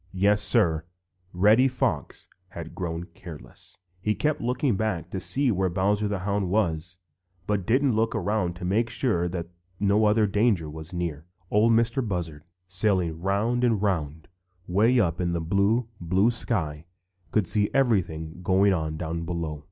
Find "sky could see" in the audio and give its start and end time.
16.31-17.69